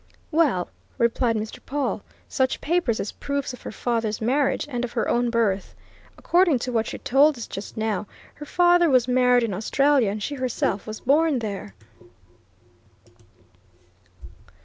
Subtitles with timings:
[0.31, 1.59] "Well," replied Mr.
[1.63, 5.75] Pawle, "such papers as proofs of her father's marriage, and of her own birth.
[6.17, 10.23] According to what she told us just now, her father was married in Australia, and
[10.23, 11.75] she herself was born there.